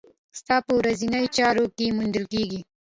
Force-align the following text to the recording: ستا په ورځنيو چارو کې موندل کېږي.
ستا 0.39 0.55
په 0.65 0.71
ورځنيو 0.79 1.33
چارو 1.37 1.65
کې 1.77 1.85
موندل 1.97 2.25
کېږي. 2.33 2.59